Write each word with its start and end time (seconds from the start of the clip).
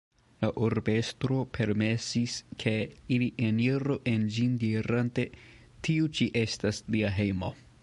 La 0.43 0.47
urbestro 0.67 1.35
permesis 1.57 2.37
ke 2.63 2.73
ili 3.17 3.29
eniru 3.49 3.99
en 4.13 4.25
ĝin 4.39 4.57
dirante 4.65 5.29
"Tiu 5.89 6.13
ĉi 6.19 6.31
estas 6.45 6.85
lia 6.97 7.17
hejmo. 7.21 7.55